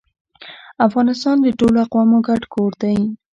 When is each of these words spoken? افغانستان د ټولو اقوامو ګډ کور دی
افغانستان 0.87 1.35
د 1.41 1.47
ټولو 1.59 1.77
اقوامو 1.85 2.17
ګډ 2.27 2.41
کور 2.53 2.71
دی 2.81 2.97